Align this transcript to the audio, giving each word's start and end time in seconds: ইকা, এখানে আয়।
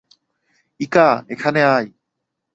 ইকা, 0.79 1.07
এখানে 1.29 1.59
আয়। 1.65 1.87